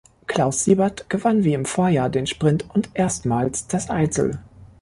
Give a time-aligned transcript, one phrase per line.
[0.25, 4.39] Klaus Siebert gewann wie im Vorjahr den Sprint und erstmals das Einzel.